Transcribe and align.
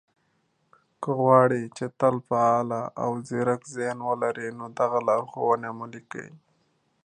که 1.01 1.09
غواړئ، 1.19 1.63
چې 1.77 1.85
تل 1.99 2.15
فعال 2.27 2.69
او 3.03 3.11
ځيرک 3.27 3.61
ذهن 3.75 3.99
ولرئ، 4.09 4.49
نو 4.59 4.65
دغه 4.79 4.99
لارښوونې 5.07 5.67
عملي 5.73 6.01
کړئ 6.11 6.29